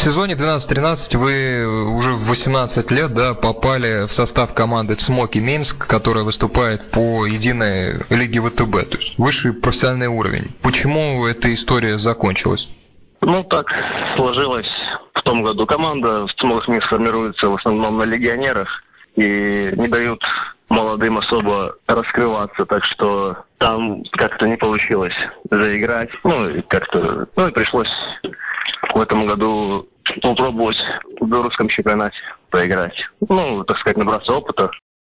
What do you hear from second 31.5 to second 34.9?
чемпионате поиграть. Ну, так сказать, набраться опыта.